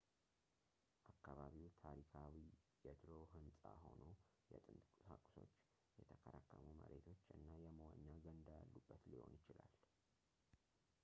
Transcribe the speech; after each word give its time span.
አካባቢው 1.11 1.67
ታሪካዊ 1.81 2.33
የድሮ 2.85 3.11
ህንፃ 3.33 3.59
ሆኖ 3.83 4.01
የጥንት 4.53 4.87
ቁሳቁሶች 4.97 5.53
የተከረከሙ 5.99 6.65
መሬቶች 6.81 7.23
እና 7.37 7.47
የመዋኛ 7.67 8.07
ገንዳ 8.27 8.49
ያሉበት 8.63 9.05
ሊሆን 9.13 9.37
ይችላል 9.39 9.71